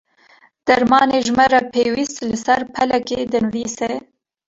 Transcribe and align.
Dermanê 0.67 1.19
ji 1.25 1.31
me 1.37 1.45
re 1.53 1.61
pêwîst 1.73 2.17
li 2.29 2.37
ser 2.45 2.61
pelekê 2.75 3.19
dinivîse. 3.31 3.91